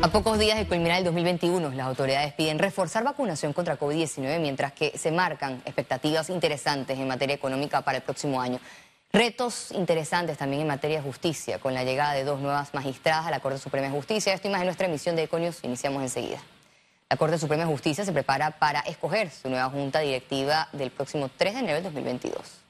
[0.00, 4.72] A pocos días de culminar el 2021, las autoridades piden reforzar vacunación contra COVID-19 mientras
[4.72, 8.60] que se marcan expectativas interesantes en materia económica para el próximo año.
[9.12, 13.32] Retos interesantes también en materia de justicia, con la llegada de dos nuevas magistradas a
[13.32, 14.32] la Corte Suprema de Justicia.
[14.32, 15.64] Esto y más en nuestra emisión de Econius.
[15.64, 16.38] Iniciamos enseguida.
[17.10, 21.28] La Corte Suprema de Justicia se prepara para escoger su nueva junta directiva del próximo
[21.36, 22.67] 3 de enero del 2022.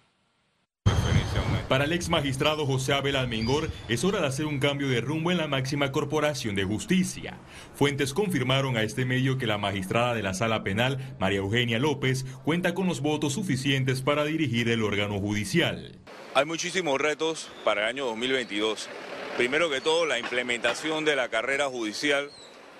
[1.68, 5.30] Para el ex magistrado José Abel Almengor es hora de hacer un cambio de rumbo
[5.30, 7.36] en la máxima corporación de justicia.
[7.74, 12.24] Fuentes confirmaron a este medio que la magistrada de la sala penal, María Eugenia López,
[12.42, 15.98] cuenta con los votos suficientes para dirigir el órgano judicial.
[16.34, 18.88] Hay muchísimos retos para el año 2022.
[19.36, 22.30] Primero que todo, la implementación de la carrera judicial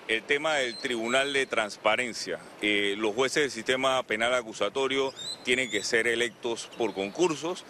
[0.07, 2.39] el tema del Tribunal de Transparencia.
[2.63, 7.63] Eh, los jueces del sistema penal acusatorio tienen que ser electos por concursos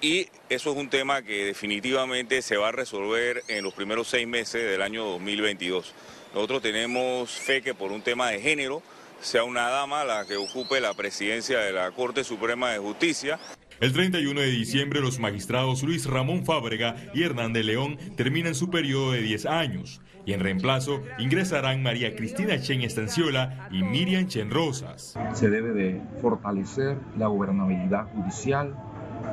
[0.00, 4.26] y eso es un tema que definitivamente se va a resolver en los primeros seis
[4.26, 5.94] meses del año 2022.
[6.34, 8.82] Nosotros tenemos fe que por un tema de género
[9.20, 13.38] sea una dama la que ocupe la presidencia de la Corte Suprema de Justicia.
[13.80, 18.70] El 31 de diciembre los magistrados Luis Ramón Fábrega y Hernán de León terminan su
[18.70, 24.50] periodo de 10 años y en reemplazo ingresarán María Cristina Chen Estanciola y Miriam Chen
[24.50, 25.14] Rosas.
[25.34, 28.74] Se debe de fortalecer la gobernabilidad judicial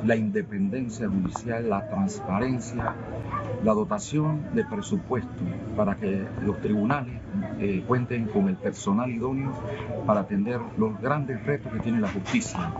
[0.06, 2.96] la independencia judicial, la transparencia,
[3.64, 5.30] la dotación de presupuesto
[5.76, 7.14] para que los tribunales
[7.60, 9.54] eh, cuenten con el personal idóneo
[10.06, 12.74] para atender los grandes retos que tiene la justicia.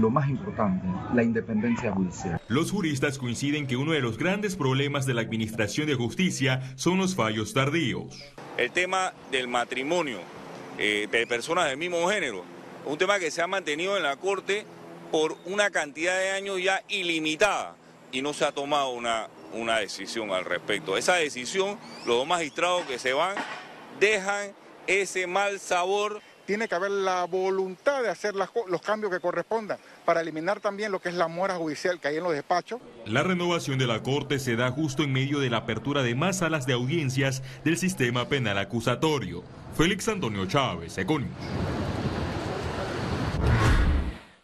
[0.00, 2.40] Lo más importante, la independencia judicial.
[2.48, 6.98] Los juristas coinciden que uno de los grandes problemas de la administración de justicia son
[6.98, 8.22] los fallos tardíos.
[8.56, 10.18] El tema del matrimonio
[10.78, 12.44] eh, de personas del mismo género,
[12.84, 14.64] un tema que se ha mantenido en la Corte
[15.10, 17.76] por una cantidad de años ya ilimitada
[18.12, 20.96] y no se ha tomado una, una decisión al respecto.
[20.96, 23.36] Esa decisión, los dos magistrados que se van
[24.00, 24.52] dejan
[24.86, 26.20] ese mal sabor.
[26.46, 31.00] Tiene que haber la voluntad de hacer los cambios que correspondan para eliminar también lo
[31.00, 32.80] que es la mora judicial que hay en los despachos.
[33.04, 36.38] La renovación de la Corte se da justo en medio de la apertura de más
[36.38, 39.42] salas de audiencias del sistema penal acusatorio.
[39.76, 41.32] Félix Antonio Chávez, Econius.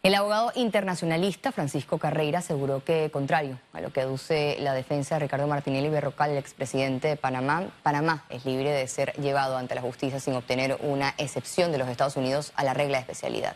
[0.05, 5.21] El abogado internacionalista Francisco Carreira aseguró que, contrario a lo que aduce la defensa de
[5.21, 9.81] Ricardo Martinelli Berrocal, el expresidente de Panamá, Panamá es libre de ser llevado ante la
[9.81, 13.55] justicia sin obtener una excepción de los Estados Unidos a la regla de especialidad.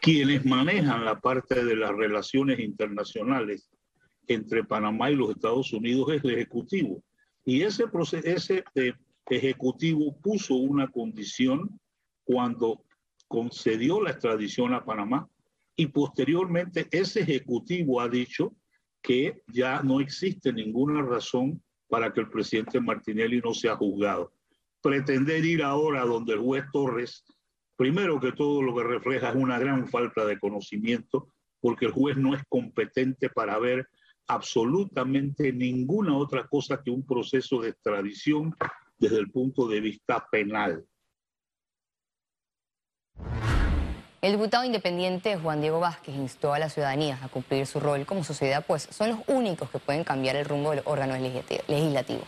[0.00, 3.70] Quienes manejan la parte de las relaciones internacionales
[4.26, 7.04] entre Panamá y los Estados Unidos es el Ejecutivo.
[7.44, 7.84] Y ese,
[8.24, 8.94] ese eh,
[9.26, 11.78] Ejecutivo puso una condición
[12.24, 12.82] cuando
[13.30, 15.30] concedió la extradición a Panamá
[15.76, 18.56] y posteriormente ese ejecutivo ha dicho
[19.00, 24.32] que ya no existe ninguna razón para que el presidente Martinelli no sea juzgado.
[24.82, 27.24] Pretender ir ahora donde el juez Torres,
[27.76, 31.28] primero que todo lo que refleja es una gran falta de conocimiento,
[31.60, 33.88] porque el juez no es competente para ver
[34.26, 38.56] absolutamente ninguna otra cosa que un proceso de extradición
[38.98, 40.84] desde el punto de vista penal.
[44.22, 48.22] El diputado independiente Juan Diego Vázquez instó a la ciudadanía a cumplir su rol como
[48.22, 52.20] sociedad, pues son los únicos que pueden cambiar el rumbo del órgano legislativo.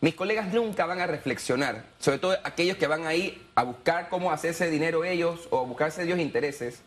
[0.00, 4.30] Mis colegas nunca van a reflexionar, sobre todo aquellos que van ahí a buscar cómo
[4.30, 6.80] hacerse dinero ellos o a buscarse ellos intereses,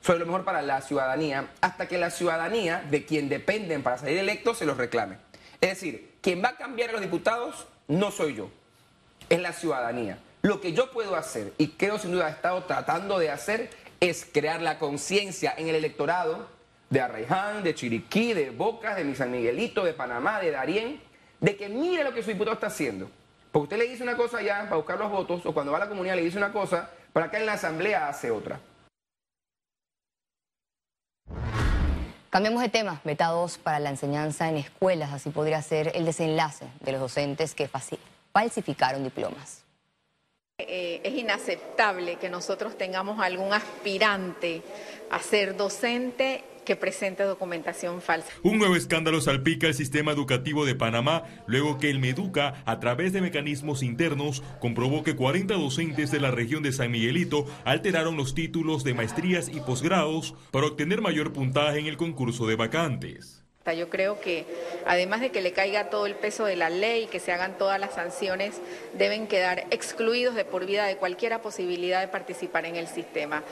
[0.00, 4.18] sobre lo mejor para la ciudadanía, hasta que la ciudadanía, de quien dependen para salir
[4.18, 5.18] electos, se los reclame.
[5.60, 8.50] Es decir, quien va a cambiar a los diputados no soy yo,
[9.28, 10.18] es la ciudadanía.
[10.46, 13.68] Lo que yo puedo hacer, y creo sin duda he estado tratando de hacer,
[13.98, 16.46] es crear la conciencia en el electorado
[16.88, 21.02] de Arraiján, de Chiriquí, de Bocas, de mi San Miguelito, de Panamá, de Darién,
[21.40, 23.10] de que mire lo que su diputado está haciendo.
[23.50, 25.80] Porque usted le dice una cosa allá para buscar los votos, o cuando va a
[25.80, 28.60] la comunidad le dice una cosa, para acá en la asamblea hace otra.
[32.30, 36.92] Cambiamos de tema, vetados para la enseñanza en escuelas, así podría ser el desenlace de
[36.92, 37.68] los docentes que
[38.32, 39.65] falsificaron diplomas.
[40.58, 44.62] Eh, es inaceptable que nosotros tengamos algún aspirante
[45.10, 48.32] a ser docente que presente documentación falsa.
[48.42, 53.12] Un nuevo escándalo salpica el sistema educativo de Panamá luego que el Meduca, a través
[53.12, 58.34] de mecanismos internos, comprobó que 40 docentes de la región de San Miguelito alteraron los
[58.34, 63.45] títulos de maestrías y posgrados para obtener mayor puntaje en el concurso de vacantes.
[63.72, 64.46] Yo creo que
[64.86, 67.80] además de que le caiga todo el peso de la ley, que se hagan todas
[67.80, 68.60] las sanciones,
[68.94, 73.42] deben quedar excluidos de por vida de cualquier posibilidad de participar en el sistema.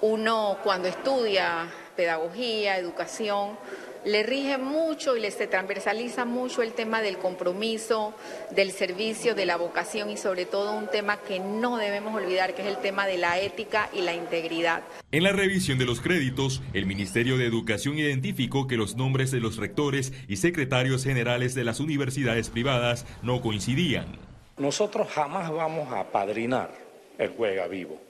[0.00, 3.56] Uno cuando estudia pedagogía, educación,
[4.04, 8.14] le rige mucho y le se transversaliza mucho el tema del compromiso,
[8.50, 12.62] del servicio, de la vocación y sobre todo un tema que no debemos olvidar, que
[12.62, 14.82] es el tema de la ética y la integridad.
[15.10, 19.40] En la revisión de los créditos, el Ministerio de Educación identificó que los nombres de
[19.40, 24.18] los rectores y secretarios generales de las universidades privadas no coincidían.
[24.56, 26.70] Nosotros jamás vamos a padrinar
[27.18, 28.00] el juega vivo,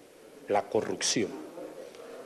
[0.49, 1.44] la corrupción.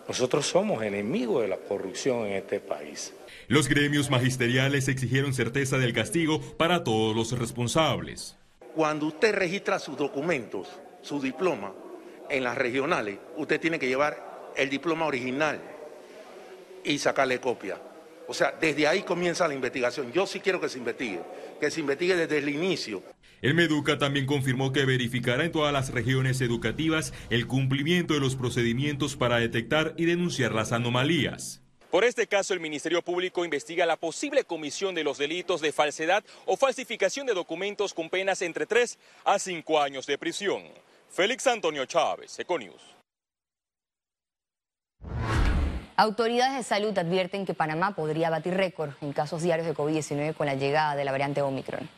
[0.08, 3.12] Nosotros somos enemigos de la corrupción en este país.
[3.46, 8.34] Los gremios magisteriales exigieron certeza del castigo para todos los responsables.
[8.75, 10.69] Cuando usted registra sus documentos,
[11.02, 11.75] su diploma,
[12.31, 15.60] en las regionales, usted tiene que llevar el diploma original
[16.84, 17.78] y sacarle copia.
[18.26, 20.10] O sea, desde ahí comienza la investigación.
[20.12, 21.20] Yo sí quiero que se investigue,
[21.60, 23.02] que se investigue desde el inicio.
[23.40, 28.35] El Meduca también confirmó que verificará en todas las regiones educativas el cumplimiento de los
[28.35, 31.62] procedimientos para detectar y denunciar las anomalías.
[31.90, 36.25] Por este caso, el Ministerio Público investiga la posible comisión de los delitos de falsedad
[36.44, 40.62] o falsificación de documentos con penas entre 3 a 5 años de prisión.
[41.08, 42.82] Félix Antonio Chávez, Econius.
[45.96, 50.46] Autoridades de salud advierten que Panamá podría batir récord en casos diarios de COVID-19 con
[50.46, 51.88] la llegada de la variante Omicron.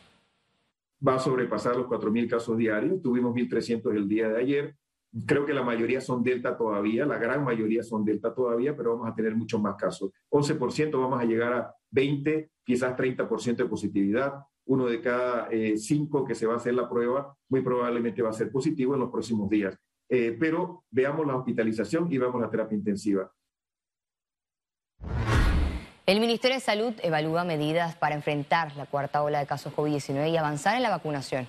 [1.05, 3.01] Va a sobrepasar los 4.000 casos diarios.
[3.01, 4.75] Tuvimos 1.300 el día de ayer.
[5.25, 9.11] Creo que la mayoría son Delta todavía, la gran mayoría son Delta todavía, pero vamos
[9.11, 10.11] a tener muchos más casos.
[10.29, 14.35] 11% vamos a llegar a 20, quizás 30% de positividad.
[14.65, 18.29] Uno de cada eh, cinco que se va a hacer la prueba muy probablemente va
[18.29, 19.77] a ser positivo en los próximos días.
[20.07, 23.29] Eh, pero veamos la hospitalización y veamos la terapia intensiva.
[26.07, 30.37] El Ministerio de Salud evalúa medidas para enfrentar la cuarta ola de casos COVID-19 y
[30.37, 31.47] avanzar en la vacunación.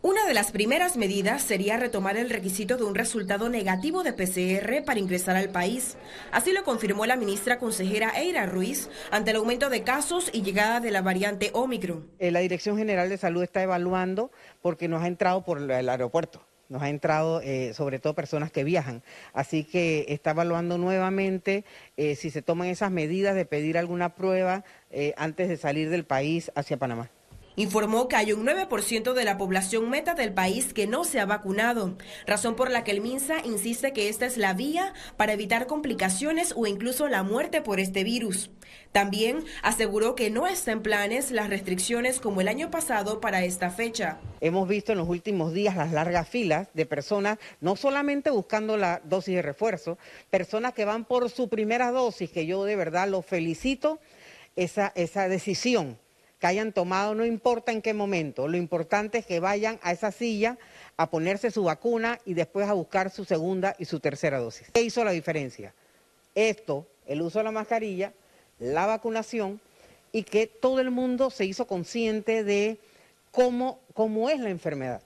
[0.00, 4.84] Una de las primeras medidas sería retomar el requisito de un resultado negativo de PCR
[4.84, 5.96] para ingresar al país.
[6.32, 10.80] Así lo confirmó la ministra consejera Eira Ruiz ante el aumento de casos y llegada
[10.80, 12.10] de la variante Omicron.
[12.18, 14.30] Eh, la Dirección General de Salud está evaluando
[14.62, 18.64] porque nos ha entrado por el aeropuerto nos ha entrado eh, sobre todo personas que
[18.64, 19.02] viajan.
[19.32, 21.64] Así que está evaluando nuevamente
[21.96, 24.64] eh, si se toman esas medidas de pedir alguna prueba
[25.16, 27.10] antes de salir del país hacia Panamá
[27.56, 31.26] informó que hay un 9% de la población meta del país que no se ha
[31.26, 31.96] vacunado,
[32.26, 36.52] razón por la que el MINSA insiste que esta es la vía para evitar complicaciones
[36.56, 38.50] o incluso la muerte por este virus.
[38.92, 43.70] También aseguró que no está en planes las restricciones como el año pasado para esta
[43.70, 44.18] fecha.
[44.40, 49.00] Hemos visto en los últimos días las largas filas de personas, no solamente buscando la
[49.04, 49.98] dosis de refuerzo,
[50.30, 53.98] personas que van por su primera dosis, que yo de verdad los felicito
[54.56, 55.98] esa, esa decisión
[56.44, 60.12] que hayan tomado, no importa en qué momento, lo importante es que vayan a esa
[60.12, 60.58] silla
[60.98, 64.68] a ponerse su vacuna y después a buscar su segunda y su tercera dosis.
[64.74, 65.72] ¿Qué hizo la diferencia?
[66.34, 68.12] Esto, el uso de la mascarilla,
[68.58, 69.58] la vacunación
[70.12, 72.76] y que todo el mundo se hizo consciente de
[73.30, 75.00] cómo, cómo es la enfermedad.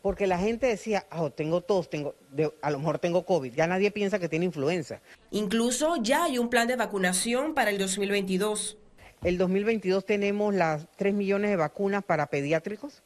[0.00, 2.14] Porque la gente decía, oh, tengo tos, tengo,
[2.62, 3.52] a lo mejor tengo COVID.
[3.52, 5.02] Ya nadie piensa que tiene influenza.
[5.30, 8.78] Incluso ya hay un plan de vacunación para el 2022.
[9.22, 13.02] El 2022 tenemos las 3 millones de vacunas para pediátricos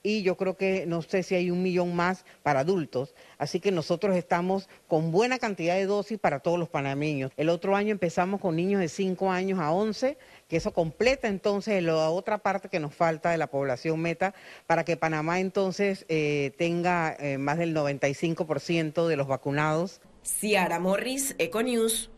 [0.00, 3.16] y yo creo que no sé si hay un millón más para adultos.
[3.36, 7.32] Así que nosotros estamos con buena cantidad de dosis para todos los panameños.
[7.36, 10.16] El otro año empezamos con niños de 5 años a 11,
[10.46, 14.36] que eso completa entonces la otra parte que nos falta de la población meta
[14.68, 20.00] para que Panamá entonces eh, tenga eh, más del 95% de los vacunados.
[20.22, 22.10] Ciara Morris, Econews.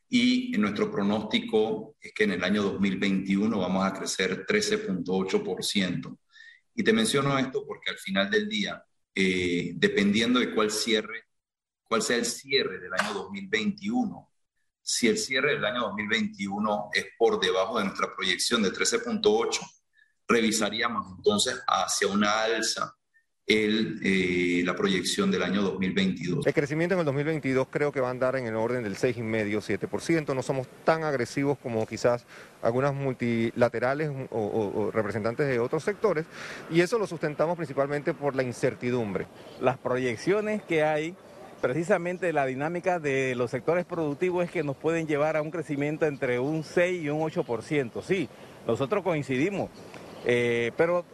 [0.09, 6.17] y nuestro pronóstico es que en el año 2021 vamos a crecer 13.8%.
[6.75, 8.83] Y te menciono esto porque al final del día,
[9.13, 11.24] eh, dependiendo de cuál cierre,
[11.83, 14.31] cuál sea el cierre del año 2021.
[14.81, 19.59] Si el cierre del año 2021 es por debajo de nuestra proyección de 13.8,
[20.27, 22.95] revisaríamos entonces hacia una alza
[23.47, 26.47] el, eh, la proyección del año 2022.
[26.47, 30.33] El crecimiento en el 2022 creo que va a andar en el orden del 6,5-7%.
[30.33, 32.25] No somos tan agresivos como quizás
[32.63, 36.25] algunas multilaterales o, o, representantes de otros sectores
[36.71, 39.27] y eso lo sustentamos principalmente por la incertidumbre.
[39.61, 41.15] Las proyecciones que hay
[41.61, 46.07] precisamente la dinámica de los sectores productivos es que nos pueden llevar a un crecimiento
[46.07, 48.01] entre un 6 y un 8%.
[48.01, 48.27] Sí,
[48.65, 49.69] nosotros coincidimos,
[50.25, 51.05] eh, pero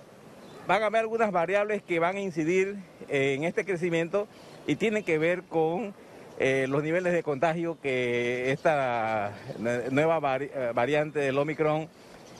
[0.71, 2.77] van a haber algunas variables que van a incidir
[3.09, 4.29] en este crecimiento
[4.65, 5.93] y tienen que ver con
[6.39, 9.33] eh, los niveles de contagio que esta
[9.91, 11.89] nueva eh, variante del Omicron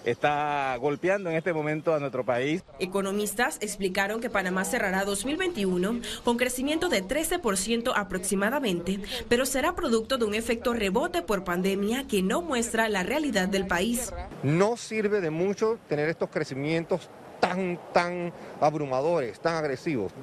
[0.06, 2.64] está golpeando en este momento a nuestro país.
[2.80, 10.24] Economistas explicaron que Panamá cerrará 2021 con crecimiento de 13% aproximadamente, pero será producto de
[10.24, 14.14] un efecto rebote por pandemia que no muestra la realidad del país.
[14.42, 17.10] No sirve de mucho tener estos crecimientos
[17.42, 18.32] tan, tan
[18.62, 20.14] abrumadores, tan agresivos.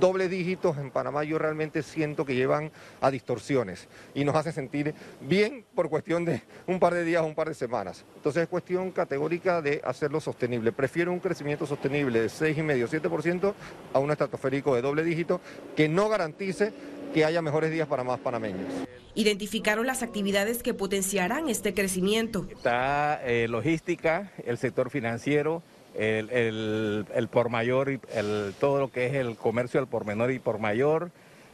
[0.00, 2.70] Doble dígitos en Panamá yo realmente siento que llevan
[3.02, 7.26] a distorsiones y nos hace sentir bien por cuestión de un par de días o
[7.26, 8.06] un par de semanas.
[8.16, 10.72] Entonces es cuestión categórica de hacerlo sostenible.
[10.72, 13.52] Prefiero un crecimiento sostenible de 6,5-7%
[13.92, 15.42] a un estratosférico de doble dígito
[15.76, 16.72] que no garantice
[17.12, 18.66] que haya mejores días para más panameños.
[19.14, 22.46] Identificaron las actividades que potenciarán este crecimiento.
[22.50, 25.62] Está eh, logística, el sector financiero,
[25.94, 30.38] el, el, por mayor, el, todo lo que es el comercio al por menor y
[30.38, 31.10] por mayor.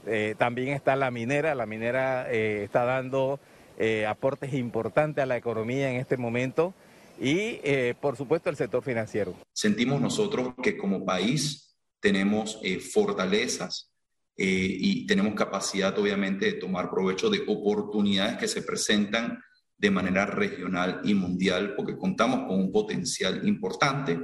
[0.06, 3.40] Eh, también está la minera, la minera eh, está dando
[3.78, 6.74] eh, aportes importantes a la economía en este momento
[7.20, 7.58] y
[8.00, 9.34] por supuesto el sector financiero.
[9.52, 12.60] Sentimos nosotros que como país tenemos
[12.92, 13.90] fortalezas
[14.36, 19.40] y tenemos capacidad obviamente de tomar provecho de oportunidades que se presentan
[19.78, 24.18] de manera regional y mundial, porque contamos con un potencial importante,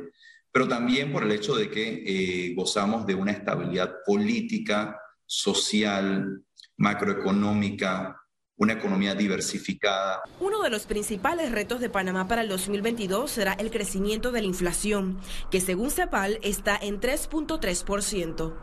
[0.51, 6.43] pero también por el hecho de que eh, gozamos de una estabilidad política, social,
[6.77, 8.21] macroeconómica,
[8.57, 10.23] una economía diversificada.
[10.41, 14.47] Uno de los principales retos de Panamá para el 2022 será el crecimiento de la
[14.47, 15.19] inflación,
[15.51, 18.55] que según CEPAL está en 3.3%.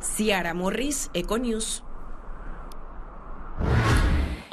[0.00, 1.82] Ciara Morris, Econews.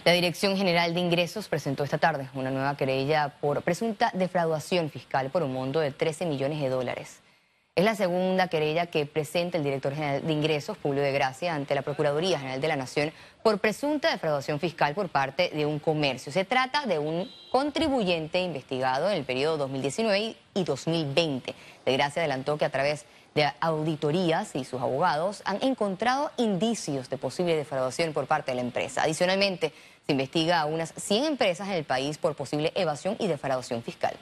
[0.08, 5.30] La Dirección General de Ingresos presentó esta tarde una nueva querella por presunta defraudación fiscal
[5.32, 7.20] por un monto de 13 millones de dólares.
[7.76, 11.76] Es la segunda querella que presenta el director general de Ingresos, Publio de Gracia, ante
[11.76, 13.12] la Procuraduría General de la Nación
[13.44, 16.32] por presunta defraudación fiscal por parte de un comercio.
[16.32, 21.54] Se trata de un contribuyente investigado en el periodo 2019 y 2020.
[21.86, 27.18] De Gracia adelantó que a través de auditorías y sus abogados han encontrado indicios de
[27.20, 29.04] posible defraudación por parte de la empresa.
[29.04, 29.74] Adicionalmente,
[30.08, 34.16] se investiga a unas 100 empresas en el país por posible evasión y defraudación fiscal.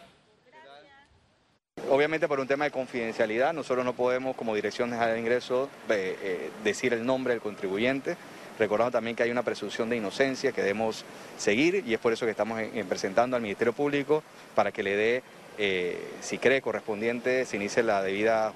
[1.91, 6.49] Obviamente por un tema de confidencialidad, nosotros no podemos como Dirección de Ingresos eh, eh,
[6.63, 8.17] decir el nombre del contribuyente.
[8.57, 11.05] Recordamos también que hay una presunción de inocencia que debemos
[11.37, 14.23] seguir y es por eso que estamos presentando al Ministerio Público
[14.55, 15.23] para que le dé,
[15.59, 18.51] eh, si cree correspondiente, se inicie la debida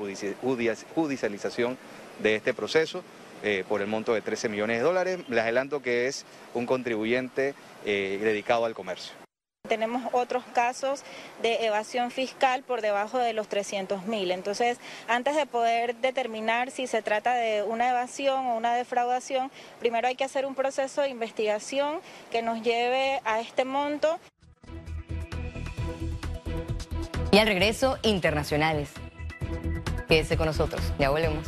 [0.95, 1.77] judicialización
[2.23, 3.03] de este proceso.
[3.41, 5.19] Eh, por el monto de 13 millones de dólares.
[5.29, 7.53] Les adelanto que es un contribuyente
[7.85, 9.13] eh, dedicado al comercio.
[9.67, 11.03] Tenemos otros casos
[11.41, 14.31] de evasión fiscal por debajo de los 300 mil.
[14.31, 14.77] Entonces,
[15.07, 20.15] antes de poder determinar si se trata de una evasión o una defraudación, primero hay
[20.15, 21.99] que hacer un proceso de investigación
[22.31, 24.19] que nos lleve a este monto.
[27.31, 28.89] Y al regreso, internacionales.
[30.07, 31.47] Quédese con nosotros, ya volvemos.